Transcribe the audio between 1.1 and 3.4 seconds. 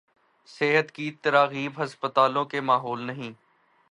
تراغیب ہسپتالوں کے ماحول نہیں